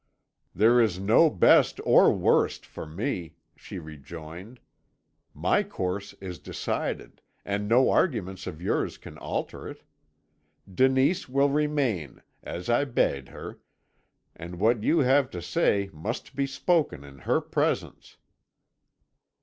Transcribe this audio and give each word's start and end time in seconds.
"'There 0.55 0.81
is 0.81 0.99
no 0.99 1.29
best 1.29 1.79
or 1.85 2.11
worst 2.11 2.65
for 2.65 2.87
me,' 2.87 3.35
she 3.55 3.77
rejoined; 3.77 4.59
'my 5.31 5.61
course 5.61 6.13
is 6.19 6.39
decided, 6.39 7.21
and 7.45 7.67
no 7.69 7.87
arguments 7.91 8.47
of 8.47 8.59
yours 8.63 8.97
can 8.97 9.15
alter 9.19 9.67
it. 9.67 9.83
Denise 10.67 11.29
will 11.29 11.49
remain, 11.49 12.23
as 12.41 12.67
I 12.67 12.83
bade 12.83 13.27
her, 13.29 13.59
and 14.35 14.59
what 14.59 14.81
you 14.81 14.97
have 15.01 15.29
to 15.29 15.39
say 15.39 15.91
must 15.93 16.35
be 16.35 16.47
spoken 16.47 17.03
in 17.03 17.19
her 17.19 17.39
presence.' 17.39 18.17